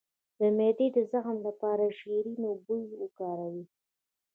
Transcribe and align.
د 0.39 0.41
معدې 0.57 0.87
د 0.95 0.97
زخم 1.11 1.37
لپاره 1.47 1.85
شیرین 1.97 2.41
بویه 2.65 2.93
وکاروئ 3.01 3.63